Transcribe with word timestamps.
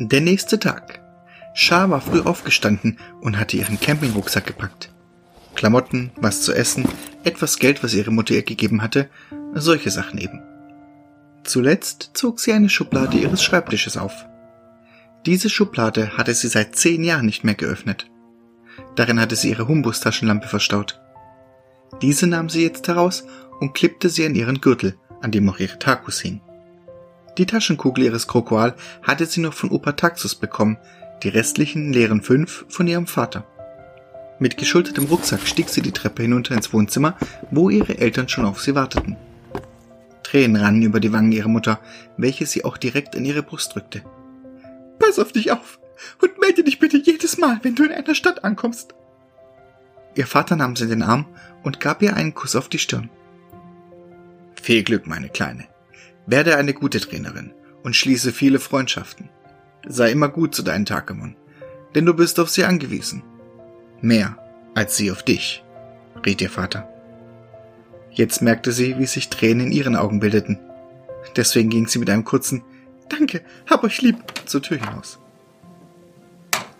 Der 0.00 0.20
nächste 0.20 0.58
Tag. 0.58 1.00
Shah 1.54 1.88
war 1.88 2.00
früh 2.00 2.20
aufgestanden 2.20 2.98
und 3.20 3.38
hatte 3.38 3.56
ihren 3.56 3.78
Campingrucksack 3.78 4.44
gepackt. 4.44 4.90
Klamotten, 5.54 6.10
was 6.16 6.42
zu 6.42 6.52
essen, 6.52 6.88
etwas 7.22 7.60
Geld, 7.60 7.84
was 7.84 7.94
ihre 7.94 8.10
Mutter 8.10 8.34
ihr 8.34 8.42
gegeben 8.42 8.82
hatte, 8.82 9.08
solche 9.54 9.92
Sachen 9.92 10.18
eben. 10.18 10.42
Zuletzt 11.44 12.10
zog 12.14 12.40
sie 12.40 12.52
eine 12.52 12.70
Schublade 12.70 13.18
ihres 13.18 13.44
Schreibtisches 13.44 13.96
auf. 13.96 14.26
Diese 15.26 15.48
Schublade 15.48 16.18
hatte 16.18 16.34
sie 16.34 16.48
seit 16.48 16.74
zehn 16.74 17.04
Jahren 17.04 17.26
nicht 17.26 17.44
mehr 17.44 17.54
geöffnet. 17.54 18.10
Darin 18.96 19.20
hatte 19.20 19.36
sie 19.36 19.50
ihre 19.50 19.68
Humbus-Taschenlampe 19.68 20.48
verstaut. 20.48 21.00
Diese 22.02 22.26
nahm 22.26 22.48
sie 22.48 22.64
jetzt 22.64 22.88
heraus 22.88 23.24
und 23.60 23.74
klippte 23.74 24.08
sie 24.08 24.26
an 24.26 24.34
ihren 24.34 24.60
Gürtel, 24.60 24.98
an 25.20 25.30
dem 25.30 25.48
auch 25.48 25.60
ihre 25.60 25.78
Takus 25.78 26.20
hingen. 26.20 26.40
Die 27.38 27.46
Taschenkugel 27.46 28.04
ihres 28.04 28.28
Krokoal 28.28 28.74
hatte 29.02 29.26
sie 29.26 29.40
noch 29.40 29.54
von 29.54 29.70
Opa 29.70 29.92
Taxus 29.92 30.34
bekommen, 30.34 30.78
die 31.22 31.28
restlichen 31.28 31.92
leeren 31.92 32.22
fünf 32.22 32.64
von 32.68 32.86
ihrem 32.86 33.06
Vater. 33.06 33.44
Mit 34.38 34.56
geschultertem 34.56 35.04
Rucksack 35.04 35.46
stieg 35.46 35.68
sie 35.68 35.82
die 35.82 35.92
Treppe 35.92 36.22
hinunter 36.22 36.54
ins 36.54 36.72
Wohnzimmer, 36.72 37.16
wo 37.50 37.70
ihre 37.70 37.98
Eltern 37.98 38.28
schon 38.28 38.44
auf 38.44 38.60
sie 38.60 38.74
warteten. 38.74 39.16
Tränen 40.22 40.56
rannen 40.56 40.82
über 40.82 41.00
die 41.00 41.12
Wangen 41.12 41.32
ihrer 41.32 41.48
Mutter, 41.48 41.80
welche 42.16 42.46
sie 42.46 42.64
auch 42.64 42.76
direkt 42.76 43.14
in 43.14 43.24
ihre 43.24 43.42
Brust 43.42 43.74
drückte. 43.74 44.02
Pass 44.98 45.18
auf 45.18 45.32
dich 45.32 45.52
auf 45.52 45.78
und 46.20 46.40
melde 46.40 46.64
dich 46.64 46.78
bitte 46.78 46.98
jedes 46.98 47.38
Mal, 47.38 47.60
wenn 47.62 47.74
du 47.74 47.84
in 47.84 47.92
einer 47.92 48.14
Stadt 48.14 48.44
ankommst. 48.44 48.94
Ihr 50.16 50.26
Vater 50.26 50.56
nahm 50.56 50.76
sie 50.76 50.84
in 50.84 50.90
den 50.90 51.02
Arm 51.02 51.26
und 51.62 51.80
gab 51.80 52.02
ihr 52.02 52.16
einen 52.16 52.34
Kuss 52.34 52.56
auf 52.56 52.68
die 52.68 52.78
Stirn. 52.78 53.10
Viel 54.60 54.82
Glück, 54.82 55.06
meine 55.06 55.28
Kleine. 55.28 55.66
Werde 56.26 56.56
eine 56.56 56.74
gute 56.74 57.00
Trainerin 57.00 57.52
und 57.82 57.96
schließe 57.96 58.32
viele 58.32 58.58
Freundschaften. 58.58 59.28
Sei 59.86 60.10
immer 60.10 60.28
gut 60.28 60.54
zu 60.54 60.62
deinen 60.62 60.86
Takemon, 60.86 61.36
denn 61.94 62.06
du 62.06 62.14
bist 62.14 62.40
auf 62.40 62.48
sie 62.48 62.64
angewiesen. 62.64 63.22
Mehr 64.00 64.38
als 64.74 64.96
sie 64.96 65.10
auf 65.10 65.22
dich, 65.22 65.62
riet 66.24 66.40
ihr 66.40 66.50
Vater. 66.50 66.88
Jetzt 68.10 68.42
merkte 68.42 68.72
sie, 68.72 68.98
wie 68.98 69.06
sich 69.06 69.28
Tränen 69.28 69.66
in 69.66 69.72
ihren 69.72 69.96
Augen 69.96 70.20
bildeten. 70.20 70.58
Deswegen 71.36 71.68
ging 71.68 71.86
sie 71.88 71.98
mit 71.98 72.10
einem 72.10 72.24
kurzen 72.24 72.62
Danke, 73.08 73.42
hab 73.68 73.84
euch 73.84 74.00
lieb 74.02 74.16
zur 74.46 74.62
Tür 74.62 74.78
hinaus. 74.78 75.18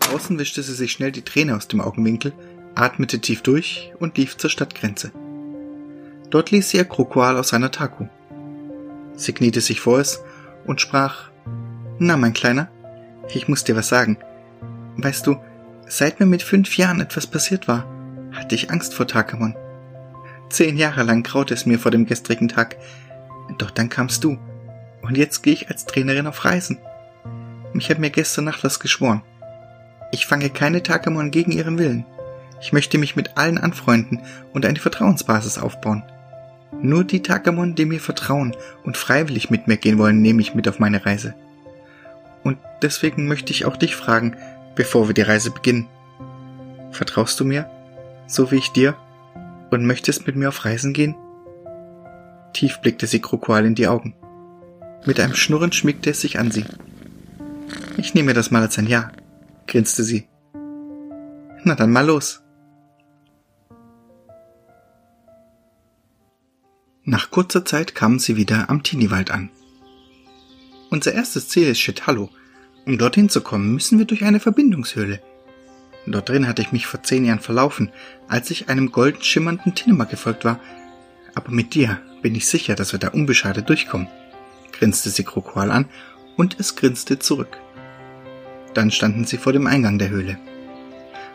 Draußen 0.00 0.38
wischte 0.38 0.62
sie 0.62 0.74
sich 0.74 0.92
schnell 0.92 1.12
die 1.12 1.22
Träne 1.22 1.56
aus 1.56 1.68
dem 1.68 1.80
Augenwinkel, 1.80 2.32
atmete 2.74 3.20
tief 3.20 3.42
durch 3.42 3.92
und 3.98 4.16
lief 4.16 4.36
zur 4.36 4.50
Stadtgrenze. 4.50 5.12
Dort 6.30 6.50
ließ 6.50 6.70
sie 6.70 6.78
ihr 6.78 6.84
Krokoal 6.84 7.36
aus 7.36 7.48
seiner 7.48 7.70
Taku. 7.70 8.06
Sie 9.16 9.32
kniete 9.32 9.60
sich 9.60 9.80
vor 9.80 9.98
es 9.98 10.22
und 10.66 10.80
sprach, 10.80 11.30
Na, 11.98 12.16
mein 12.16 12.32
Kleiner, 12.32 12.68
ich 13.32 13.48
muss 13.48 13.64
dir 13.64 13.76
was 13.76 13.88
sagen. 13.88 14.18
Weißt 14.96 15.26
du, 15.26 15.36
seit 15.86 16.20
mir 16.20 16.26
mit 16.26 16.42
fünf 16.42 16.76
Jahren 16.76 17.00
etwas 17.00 17.26
passiert 17.26 17.68
war, 17.68 17.86
hatte 18.32 18.54
ich 18.54 18.70
Angst 18.70 18.94
vor 18.94 19.06
Takamon. 19.06 19.56
Zehn 20.50 20.76
Jahre 20.76 21.02
lang 21.02 21.22
graute 21.22 21.54
es 21.54 21.66
mir 21.66 21.78
vor 21.78 21.90
dem 21.90 22.06
gestrigen 22.06 22.48
Tag. 22.48 22.76
Doch 23.58 23.70
dann 23.70 23.88
kamst 23.88 24.24
du. 24.24 24.38
Und 25.02 25.16
jetzt 25.16 25.42
gehe 25.42 25.52
ich 25.52 25.68
als 25.68 25.84
Trainerin 25.84 26.26
auf 26.26 26.44
Reisen. 26.44 26.78
Ich 27.74 27.90
habe 27.90 28.00
mir 28.00 28.10
gestern 28.10 28.44
Nacht 28.44 28.64
was 28.64 28.80
geschworen. 28.80 29.22
Ich 30.12 30.26
fange 30.26 30.50
keine 30.50 30.82
Takamon 30.82 31.30
gegen 31.30 31.50
ihren 31.50 31.78
Willen. 31.78 32.06
Ich 32.60 32.72
möchte 32.72 32.98
mich 32.98 33.16
mit 33.16 33.36
allen 33.36 33.58
anfreunden 33.58 34.20
und 34.52 34.64
eine 34.64 34.78
Vertrauensbasis 34.78 35.58
aufbauen. 35.58 36.04
Nur 36.82 37.04
die 37.04 37.22
Takamon, 37.22 37.74
die 37.74 37.86
mir 37.86 38.00
vertrauen 38.00 38.54
und 38.84 38.96
freiwillig 38.96 39.50
mit 39.50 39.68
mir 39.68 39.76
gehen 39.76 39.98
wollen, 39.98 40.20
nehme 40.20 40.42
ich 40.42 40.54
mit 40.54 40.68
auf 40.68 40.78
meine 40.78 41.06
Reise. 41.06 41.34
Und 42.42 42.58
deswegen 42.82 43.26
möchte 43.26 43.52
ich 43.52 43.64
auch 43.64 43.76
dich 43.76 43.96
fragen, 43.96 44.36
bevor 44.74 45.08
wir 45.08 45.14
die 45.14 45.22
Reise 45.22 45.50
beginnen. 45.50 45.88
Vertraust 46.90 47.40
du 47.40 47.44
mir, 47.44 47.70
so 48.26 48.50
wie 48.50 48.56
ich 48.56 48.70
dir, 48.70 48.94
und 49.70 49.86
möchtest 49.86 50.26
mit 50.26 50.36
mir 50.36 50.48
auf 50.48 50.64
Reisen 50.64 50.92
gehen? 50.92 51.16
Tief 52.52 52.78
blickte 52.80 53.06
sie 53.06 53.20
Krokoal 53.20 53.64
in 53.64 53.74
die 53.74 53.88
Augen. 53.88 54.14
Mit 55.06 55.18
einem 55.20 55.34
Schnurren 55.34 55.72
schmiegte 55.72 56.10
es 56.10 56.20
sich 56.20 56.38
an 56.38 56.50
sie. 56.50 56.64
Ich 57.96 58.14
nehme 58.14 58.34
das 58.34 58.50
mal 58.50 58.62
als 58.62 58.78
ein 58.78 58.86
Ja, 58.86 59.10
grinste 59.66 60.04
sie. 60.04 60.28
Na 61.64 61.74
dann 61.74 61.90
mal 61.90 62.06
los. 62.06 62.43
Nach 67.14 67.30
kurzer 67.30 67.64
Zeit 67.64 67.94
kamen 67.94 68.18
sie 68.18 68.36
wieder 68.36 68.68
am 68.70 68.82
Tiniwald 68.82 69.30
an. 69.30 69.48
Unser 70.90 71.12
erstes 71.12 71.48
Ziel 71.48 71.68
ist 71.68 71.78
Shithallo. 71.78 72.28
Um 72.86 72.98
dorthin 72.98 73.28
zu 73.28 73.40
kommen, 73.40 73.72
müssen 73.72 74.00
wir 74.00 74.04
durch 74.04 74.24
eine 74.24 74.40
Verbindungshöhle. 74.40 75.22
Dort 76.08 76.28
drin 76.28 76.48
hatte 76.48 76.60
ich 76.60 76.72
mich 76.72 76.88
vor 76.88 77.04
zehn 77.04 77.24
Jahren 77.24 77.38
verlaufen, 77.38 77.92
als 78.26 78.50
ich 78.50 78.68
einem 78.68 78.90
golden 78.90 79.22
schimmernden 79.22 79.76
Tinema 79.76 80.06
gefolgt 80.06 80.44
war. 80.44 80.58
Aber 81.36 81.52
mit 81.52 81.74
dir 81.74 82.00
bin 82.20 82.34
ich 82.34 82.48
sicher, 82.48 82.74
dass 82.74 82.90
wir 82.90 82.98
da 82.98 83.10
unbeschadet 83.10 83.68
durchkommen, 83.68 84.08
grinste 84.72 85.08
sie 85.08 85.22
Krokoal 85.22 85.70
an 85.70 85.88
und 86.36 86.58
es 86.58 86.74
grinste 86.74 87.20
zurück. 87.20 87.58
Dann 88.74 88.90
standen 88.90 89.24
sie 89.24 89.38
vor 89.38 89.52
dem 89.52 89.68
Eingang 89.68 90.00
der 90.00 90.10
Höhle. 90.10 90.36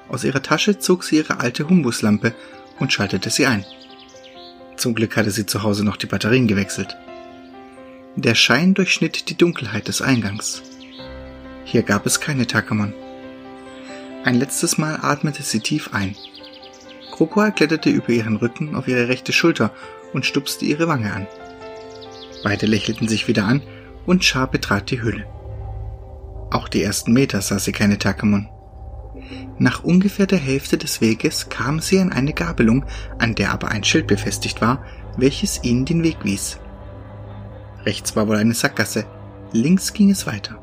Aus 0.09 0.25
ihrer 0.25 0.43
Tasche 0.43 0.77
zog 0.77 1.05
sie 1.05 1.15
ihre 1.15 1.39
alte 1.39 1.69
Humbuslampe 1.69 2.35
und 2.79 2.91
schaltete 2.91 3.29
sie 3.29 3.45
ein. 3.45 3.63
Zum 4.79 4.95
Glück 4.95 5.17
hatte 5.17 5.29
sie 5.29 5.45
zu 5.45 5.61
Hause 5.63 5.83
noch 5.83 5.97
die 5.97 6.05
Batterien 6.05 6.47
gewechselt. 6.47 6.95
Der 8.15 8.33
Schein 8.33 8.73
durchschnitt 8.73 9.29
die 9.29 9.35
Dunkelheit 9.35 9.89
des 9.89 10.01
Eingangs. 10.01 10.63
Hier 11.65 11.83
gab 11.83 12.05
es 12.05 12.21
keine 12.21 12.47
Takamon. 12.47 12.93
Ein 14.23 14.35
letztes 14.35 14.77
Mal 14.77 14.99
atmete 15.01 15.43
sie 15.43 15.59
tief 15.59 15.93
ein. 15.93 16.15
Krokoa 17.11 17.51
kletterte 17.51 17.89
über 17.89 18.07
ihren 18.11 18.37
Rücken 18.37 18.73
auf 18.73 18.87
ihre 18.87 19.09
rechte 19.09 19.33
Schulter 19.33 19.73
und 20.13 20.25
stupste 20.25 20.63
ihre 20.63 20.87
Wange 20.87 21.11
an. 21.11 21.27
Beide 22.41 22.65
lächelten 22.65 23.09
sich 23.09 23.27
wieder 23.27 23.43
an 23.43 23.61
und 24.05 24.23
Char 24.23 24.49
betrat 24.49 24.91
die 24.91 25.01
Höhle. 25.01 25.25
Auch 26.51 26.69
die 26.69 26.83
ersten 26.83 27.11
Meter 27.11 27.41
sah 27.41 27.59
sie 27.59 27.73
keine 27.73 27.97
Takamon. 27.97 28.47
Nach 29.59 29.83
ungefähr 29.83 30.25
der 30.25 30.39
Hälfte 30.39 30.77
des 30.77 31.01
Weges 31.01 31.49
kam 31.49 31.81
sie 31.81 31.99
an 31.99 32.13
eine 32.13 32.33
Gabelung, 32.33 32.85
an 33.17 33.35
der 33.35 33.51
aber 33.51 33.67
ein 33.67 33.83
Schild 33.83 34.07
befestigt 34.07 34.61
war, 34.61 34.83
welches 35.17 35.63
ihnen 35.63 35.83
den 35.83 36.01
Weg 36.01 36.23
wies. 36.23 36.59
Rechts 37.85 38.15
war 38.15 38.27
wohl 38.27 38.37
eine 38.37 38.53
Sackgasse, 38.53 39.05
links 39.51 39.91
ging 39.91 40.09
es 40.09 40.25
weiter. 40.25 40.57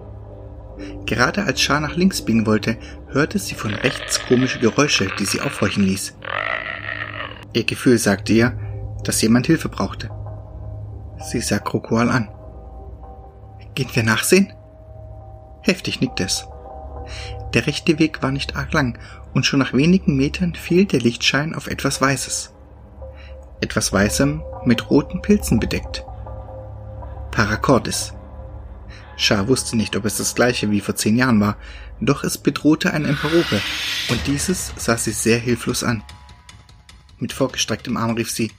Gerade 1.05 1.45
als 1.45 1.61
Schar 1.61 1.81
nach 1.81 1.97
links 1.97 2.23
biegen 2.23 2.47
wollte, 2.47 2.79
hörte 3.09 3.39
sie 3.39 3.55
von 3.55 3.75
rechts 3.75 4.21
komische 4.27 4.59
Geräusche, 4.59 5.11
die 5.19 5.25
sie 5.25 5.41
aufhorchen 5.41 5.85
ließ. 5.85 6.17
Ihr 7.53 7.65
Gefühl 7.65 7.99
sagte 7.99 8.33
ihr, 8.33 8.59
dass 9.05 9.23
jemand 9.23 9.47
Hilfe 9.47 9.69
brauchte. 9.69 10.11
Sie 11.19 11.41
sah 11.41 11.59
Krokoal 11.59 12.11
an. 12.11 12.29
Gehen 13.75 13.89
wir 13.93 14.03
nachsehen? 14.03 14.53
Heftig 15.62 16.01
nickte 16.01 16.25
es. 16.25 16.47
Der 17.56 17.67
rechte 17.67 17.99
Weg 17.99 18.22
war 18.22 18.33
nicht 18.33 18.55
arg 18.55 18.75
lang, 18.75 18.99
und 19.33 19.47
schon 19.47 19.61
nach 19.61 19.72
wenigen 19.72 20.15
Metern 20.15 20.55
fiel 20.55 20.84
der 20.84 21.00
Lichtschein 21.00 21.55
auf 21.55 21.69
etwas 21.69 22.03
Weißes. 22.03 22.53
Etwas 23.62 23.94
Weißem 23.94 24.43
mit 24.67 24.91
roten 24.91 25.22
Pilzen 25.22 25.59
bedeckt. 25.59 26.05
Paracordis. 27.31 28.12
Shah 29.17 29.49
wusste 29.49 29.75
nicht, 29.75 29.97
ob 29.97 30.05
es 30.05 30.19
das 30.19 30.34
gleiche 30.34 30.71
wie 30.71 30.83
vor 30.83 30.97
zehn 30.97 31.17
Jahren 31.17 31.41
war, 31.41 31.56
doch 31.99 32.25
es 32.25 32.37
bedrohte 32.37 32.93
ein 32.93 33.06
Emperope, 33.06 33.62
und 34.11 34.21
dieses 34.27 34.75
sah 34.77 34.99
sie 34.99 35.12
sehr 35.12 35.38
hilflos 35.38 35.83
an. 35.83 36.03
Mit 37.19 37.33
vorgestrecktem 37.33 37.97
Arm 37.97 38.17
rief 38.17 38.31
sie, 38.31 38.53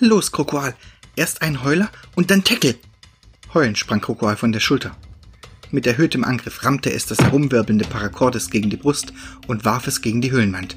Los, 0.00 0.32
Krokoal, 0.32 0.74
erst 1.14 1.42
ein 1.42 1.62
Heuler 1.62 1.88
und 2.16 2.32
dann 2.32 2.42
Tackle! 2.42 2.74
Heulend 3.54 3.78
sprang 3.78 4.00
Krokoal 4.00 4.36
von 4.36 4.50
der 4.50 4.58
Schulter. 4.58 4.96
Mit 5.72 5.86
erhöhtem 5.86 6.24
Angriff 6.24 6.64
rammte 6.64 6.92
es 6.92 7.06
das 7.06 7.18
herumwirbelnde 7.18 7.84
Paracordes 7.84 8.50
gegen 8.50 8.70
die 8.70 8.76
Brust 8.76 9.12
und 9.46 9.64
warf 9.64 9.86
es 9.86 10.02
gegen 10.02 10.20
die 10.20 10.32
Höhlenwand. 10.32 10.76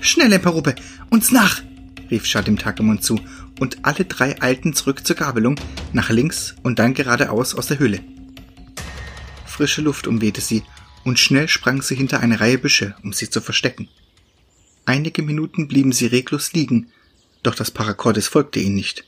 Schnell, 0.00 0.32
Emperope, 0.32 0.74
uns 1.10 1.30
nach! 1.30 1.62
rief 2.10 2.24
Shah 2.24 2.42
dem 2.42 2.58
Takemon 2.58 3.02
zu, 3.02 3.20
und 3.60 3.84
alle 3.84 4.04
drei 4.04 4.40
eilten 4.42 4.74
zurück 4.74 5.06
zur 5.06 5.16
Gabelung, 5.16 5.56
nach 5.92 6.10
links 6.10 6.54
und 6.62 6.78
dann 6.78 6.94
geradeaus 6.94 7.54
aus 7.54 7.66
der 7.66 7.78
Höhle. 7.78 8.00
Frische 9.46 9.82
Luft 9.82 10.06
umwehte 10.06 10.40
sie, 10.40 10.62
und 11.04 11.18
schnell 11.18 11.48
sprang 11.48 11.82
sie 11.82 11.94
hinter 11.94 12.20
eine 12.20 12.40
Reihe 12.40 12.58
Büsche, 12.58 12.96
um 13.02 13.12
sich 13.12 13.30
zu 13.30 13.40
verstecken. 13.40 13.88
Einige 14.86 15.22
Minuten 15.22 15.68
blieben 15.68 15.92
sie 15.92 16.06
reglos 16.06 16.52
liegen, 16.52 16.88
doch 17.42 17.54
das 17.54 17.70
Paracordes 17.70 18.26
folgte 18.26 18.60
ihnen 18.60 18.74
nicht. 18.74 19.04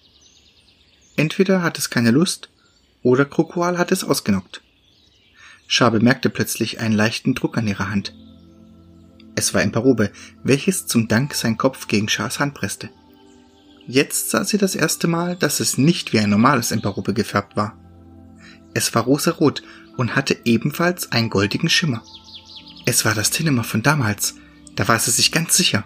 Entweder 1.17 1.63
hat 1.63 1.79
es 1.79 1.91
keine 1.91 2.11
Lust, 2.11 2.51
oder 3.03 3.25
Krokoal 3.25 3.79
hat 3.79 3.93
es 3.93 4.05
ausgenockt. 4.05 4.63
Schar 5.67 5.91
bemerkte 5.91 6.31
plötzlich 6.31 6.81
einen 6.81 6.95
leichten 6.95 7.35
Druck 7.35 7.59
an 7.59 7.67
ihrer 7.67 7.91
Hand. 7.91 8.15
Es 9.35 9.53
war 9.53 9.63
Emperobe, 9.63 10.11
welches 10.43 10.87
zum 10.87 11.09
Dank 11.09 11.35
sein 11.35 11.57
Kopf 11.57 11.89
gegen 11.89 12.09
Schars 12.09 12.41
Hand 12.41 12.55
presste. 12.55 12.89
Jetzt 13.87 14.31
sah 14.31 14.45
sie 14.45 14.59
das 14.59 14.75
erste 14.75 15.07
Mal, 15.07 15.37
dass 15.37 15.61
es 15.61 15.79
nicht 15.79 16.13
wie 16.13 16.19
ein 16.19 16.31
normales 16.31 16.73
Emperobe 16.73 17.15
gefärbt 17.15 17.57
war. 17.57 17.79
Es 18.75 18.95
war 18.95 19.05
rosarot 19.05 19.63
und 19.97 20.17
hatte 20.17 20.37
ebenfalls 20.45 21.13
einen 21.13 21.31
goldigen 21.31 21.69
Schimmer. 21.69 22.03
Es 22.85 23.05
war 23.05 23.15
das 23.15 23.31
Tinema 23.31 23.63
von 23.63 23.83
damals, 23.83 24.35
da 24.75 24.89
war 24.89 24.99
sie 24.99 25.11
sich 25.11 25.33
ganz 25.33 25.57
sicher. 25.57 25.85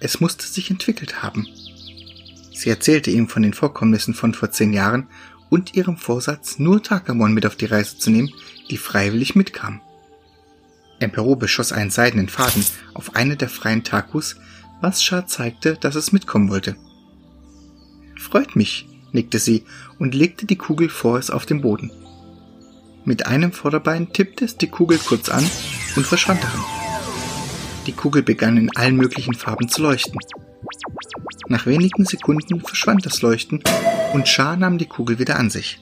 Es 0.00 0.20
musste 0.20 0.46
sich 0.46 0.70
entwickelt 0.70 1.22
haben. 1.22 1.46
Sie 2.52 2.70
erzählte 2.70 3.10
ihm 3.10 3.28
von 3.28 3.42
den 3.42 3.54
Vorkommnissen 3.54 4.14
von 4.14 4.34
vor 4.34 4.50
zehn 4.50 4.72
Jahren 4.72 5.08
und 5.50 5.74
ihrem 5.74 5.96
Vorsatz, 5.96 6.58
nur 6.58 6.82
Takamon 6.82 7.32
mit 7.32 7.46
auf 7.46 7.56
die 7.56 7.66
Reise 7.66 7.98
zu 7.98 8.10
nehmen, 8.10 8.32
die 8.70 8.76
freiwillig 8.76 9.34
mitkam. 9.34 9.80
Empero 11.00 11.36
beschoss 11.36 11.72
einen 11.72 11.90
seidenen 11.90 12.28
Faden 12.28 12.64
auf 12.94 13.14
eine 13.14 13.36
der 13.36 13.48
freien 13.48 13.84
Takus, 13.84 14.36
was 14.80 15.02
Shah 15.02 15.26
zeigte, 15.26 15.76
dass 15.76 15.94
es 15.94 16.12
mitkommen 16.12 16.50
wollte. 16.50 16.76
Freut 18.16 18.56
mich, 18.56 18.88
nickte 19.12 19.38
sie 19.38 19.64
und 19.98 20.14
legte 20.14 20.46
die 20.46 20.56
Kugel 20.56 20.88
vor 20.88 21.18
es 21.18 21.30
auf 21.30 21.46
den 21.46 21.60
Boden. 21.60 21.90
Mit 23.04 23.26
einem 23.26 23.52
Vorderbein 23.52 24.12
tippte 24.12 24.44
es 24.44 24.56
die 24.56 24.68
Kugel 24.68 24.98
kurz 24.98 25.28
an 25.28 25.48
und 25.96 26.06
verschwand 26.06 26.42
darin. 26.42 26.60
Die 27.86 27.92
Kugel 27.92 28.22
begann 28.22 28.58
in 28.58 28.74
allen 28.76 28.96
möglichen 28.96 29.34
Farben 29.34 29.68
zu 29.68 29.82
leuchten. 29.82 30.18
Nach 31.48 31.64
wenigen 31.64 32.04
Sekunden 32.04 32.60
verschwand 32.60 33.06
das 33.06 33.22
Leuchten 33.22 33.62
und 34.12 34.28
Shah 34.28 34.56
nahm 34.56 34.78
die 34.78 34.86
Kugel 34.86 35.18
wieder 35.18 35.36
an 35.36 35.50
sich. 35.50 35.80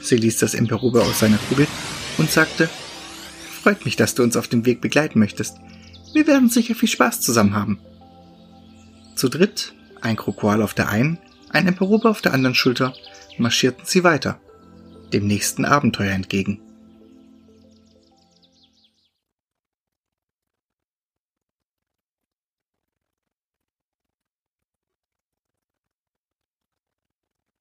Sie 0.00 0.16
ließ 0.16 0.38
das 0.38 0.54
Emperobe 0.54 1.02
aus 1.02 1.20
seiner 1.20 1.38
Kugel 1.48 1.66
und 2.18 2.30
sagte, 2.30 2.68
Freut 3.62 3.84
mich, 3.84 3.96
dass 3.96 4.14
du 4.14 4.22
uns 4.22 4.36
auf 4.36 4.48
dem 4.48 4.64
Weg 4.64 4.80
begleiten 4.80 5.18
möchtest. 5.18 5.58
Wir 6.14 6.26
werden 6.26 6.48
sicher 6.48 6.74
viel 6.74 6.88
Spaß 6.88 7.20
zusammen 7.20 7.54
haben. 7.54 7.78
Zu 9.16 9.28
dritt, 9.28 9.74
ein 10.00 10.16
Krokoal 10.16 10.62
auf 10.62 10.72
der 10.72 10.88
einen, 10.88 11.18
ein 11.50 11.66
Emperobe 11.66 12.08
auf 12.08 12.22
der 12.22 12.32
anderen 12.32 12.54
Schulter, 12.54 12.94
marschierten 13.36 13.84
sie 13.84 14.02
weiter, 14.02 14.40
dem 15.12 15.26
nächsten 15.26 15.66
Abenteuer 15.66 16.12
entgegen. 16.12 16.60